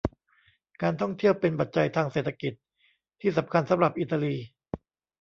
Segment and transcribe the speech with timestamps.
[0.81, 2.53] การท่องเที่ยวเป็นปัจจัยทางเศรษฐกิจ
[3.21, 4.35] ที่สำคัญสำหรับอิตาลี